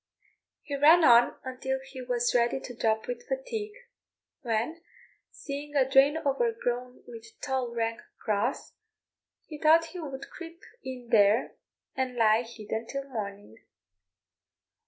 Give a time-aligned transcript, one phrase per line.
[0.63, 3.75] He ran on until he was ready to drop with fatigue,
[4.41, 4.81] when,
[5.29, 8.73] seeing a drain overgrown with tall, rank grass,
[9.45, 11.55] he thought he would creep in there
[11.95, 13.57] and lie hidden till morning.